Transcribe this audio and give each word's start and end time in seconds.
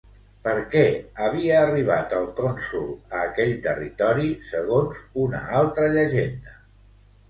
Per 0.45 0.53
què 0.75 0.85
havia 1.25 1.59
arribat 1.65 2.17
el 2.21 2.25
cònsol 2.41 2.89
a 2.97 3.23
aquell 3.29 3.55
territori, 3.69 4.29
segons 4.51 5.07
una 5.29 5.47
altra 5.65 5.97
llegenda? 5.99 6.63